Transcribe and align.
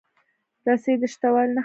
رسۍ 0.67 0.93
د 1.01 1.03
شته 1.13 1.27
والي 1.33 1.51
نښه 1.51 1.55
ده. 1.55 1.59